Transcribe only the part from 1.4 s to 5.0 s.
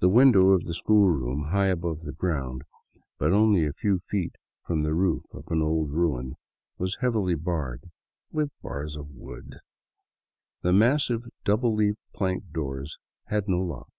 high above the ground, but only a few feet from the